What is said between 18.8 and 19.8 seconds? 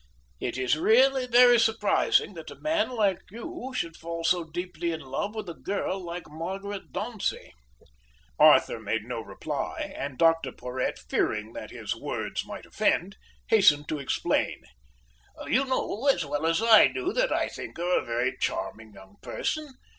young person.